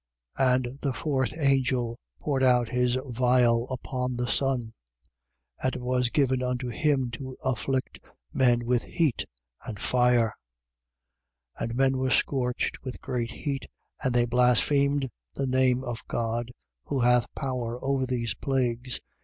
[0.39, 4.73] And the fourth angel poured out his vial upon the sun.
[5.61, 7.99] And it was given unto him to afflict
[8.33, 9.25] men with heat
[9.63, 10.33] and fire.
[11.59, 11.61] 16:9.
[11.65, 13.67] And men were scorched with great heat:
[14.03, 16.49] and they blasphemed the name of God,
[16.85, 19.01] who hath power over these plagues.